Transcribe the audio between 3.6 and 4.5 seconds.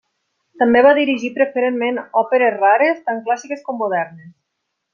com modernes.